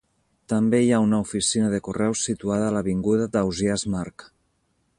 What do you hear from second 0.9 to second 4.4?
ha una oficina de correus situada a l'avinguda d'Ausiàs March.